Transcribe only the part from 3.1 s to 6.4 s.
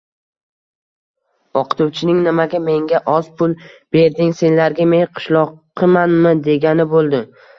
oz pul berding, senlarga men qishloqimanmi”